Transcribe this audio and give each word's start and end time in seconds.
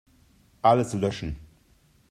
Alles 0.63 0.95
löschen. 0.95 1.35